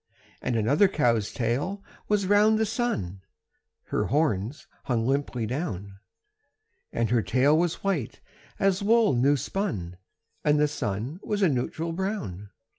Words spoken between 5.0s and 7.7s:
limply down); And her tail